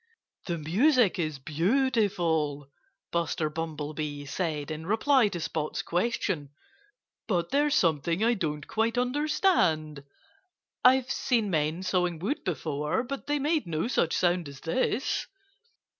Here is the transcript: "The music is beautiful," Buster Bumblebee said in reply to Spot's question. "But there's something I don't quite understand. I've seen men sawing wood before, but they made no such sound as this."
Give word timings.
"The 0.47 0.57
music 0.57 1.19
is 1.19 1.37
beautiful," 1.37 2.71
Buster 3.11 3.51
Bumblebee 3.51 4.25
said 4.25 4.71
in 4.71 4.87
reply 4.87 5.27
to 5.27 5.39
Spot's 5.39 5.83
question. 5.83 6.49
"But 7.27 7.51
there's 7.51 7.75
something 7.75 8.23
I 8.23 8.33
don't 8.33 8.67
quite 8.67 8.97
understand. 8.97 10.03
I've 10.83 11.11
seen 11.11 11.51
men 11.51 11.83
sawing 11.83 12.17
wood 12.17 12.43
before, 12.43 13.03
but 13.03 13.27
they 13.27 13.37
made 13.37 13.67
no 13.67 13.87
such 13.87 14.17
sound 14.17 14.49
as 14.49 14.61
this." 14.61 15.27